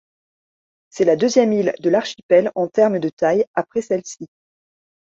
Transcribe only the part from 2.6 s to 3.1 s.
termes de